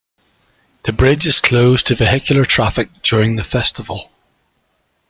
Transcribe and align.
The 0.85 0.93
bridge 0.93 1.27
is 1.27 1.39
closed 1.39 1.85
to 1.85 1.95
vehicular 1.95 2.43
traffic 2.43 2.89
during 3.03 3.35
the 3.35 3.43
festival. 3.43 4.11